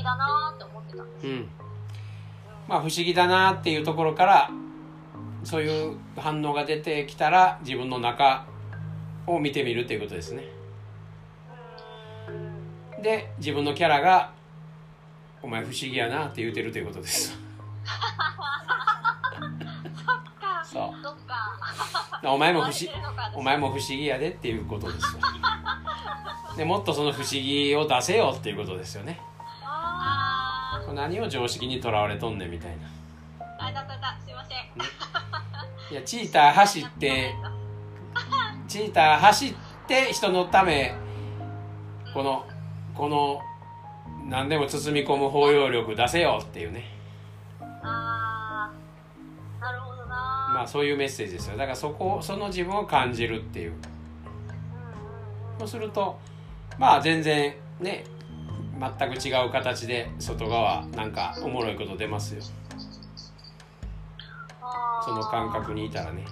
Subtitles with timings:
[0.00, 1.48] 議だなって思ってたんですよ、うん。
[2.68, 4.50] まあ不思議だなっていうところから
[5.44, 8.46] そういう反応が出てきたら自分の中
[9.26, 10.44] を見てみるっていうことですね。
[12.96, 13.02] うん。
[13.02, 14.32] で自分のキャラが
[15.42, 17.38] 「お前不思議やな」って言うてるということです。
[20.40, 20.64] か。
[20.64, 20.72] そ
[21.02, 22.20] そっか。
[22.22, 22.72] うお前も不思
[23.34, 25.20] お前も不思議やでっていうことですよ
[26.56, 29.20] でもっとその不思議を出せよっていうことですよね。
[29.20, 29.29] あ
[30.92, 32.86] 何を常識にとらわれとんねんみたいな。
[33.66, 34.58] ーあだだだすいません。
[35.92, 37.34] いやチーター走って
[38.68, 39.54] チーター走っ
[39.88, 40.94] て人のため
[42.14, 42.46] この
[42.94, 43.40] この
[44.28, 46.84] 何でも包み込む包容力出せよっていうね。
[47.82, 50.52] あーなるほどな。
[50.54, 51.56] まあそういうメッセージですよ。
[51.56, 53.74] だからそこその自分を感じるっていう。
[55.58, 56.18] そうすると
[56.78, 58.04] まあ全然ね
[58.80, 62.40] 全く違う形で外側なんかおもろいこと出ますよ。
[65.04, 66.24] その感覚にいたらね